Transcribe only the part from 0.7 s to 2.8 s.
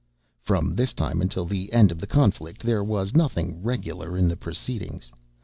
this time until the end of the conflict,